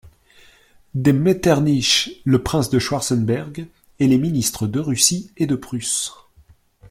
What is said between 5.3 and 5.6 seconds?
et de